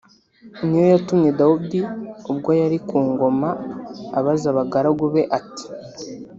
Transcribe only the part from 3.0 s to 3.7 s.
ngoma